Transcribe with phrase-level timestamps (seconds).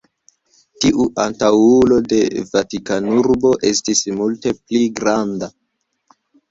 [0.85, 2.19] Tiu antaŭulo de
[2.55, 5.57] Vatikanurbo estis multe pli granda.